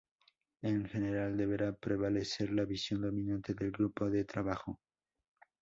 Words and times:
En 0.63 0.77
general, 0.89 1.37
deberá 1.37 1.73
prevalecer 1.73 2.49
la 2.51 2.65
visión 2.65 3.03
dominante 3.03 3.53
del 3.53 3.69
grupo 3.69 4.09
de 4.09 4.25
trabajo. 4.25 4.79